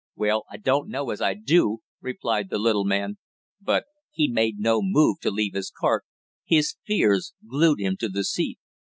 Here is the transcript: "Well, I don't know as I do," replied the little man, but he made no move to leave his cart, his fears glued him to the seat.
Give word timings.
"Well, 0.15 0.45
I 0.49 0.57
don't 0.57 0.89
know 0.89 1.11
as 1.11 1.21
I 1.21 1.35
do," 1.35 1.81
replied 2.01 2.49
the 2.49 2.57
little 2.57 2.85
man, 2.85 3.19
but 3.61 3.85
he 4.09 4.27
made 4.27 4.57
no 4.57 4.81
move 4.81 5.19
to 5.19 5.29
leave 5.29 5.53
his 5.53 5.69
cart, 5.69 6.05
his 6.43 6.75
fears 6.83 7.35
glued 7.47 7.79
him 7.79 7.97
to 7.97 8.09
the 8.09 8.23
seat. 8.23 8.57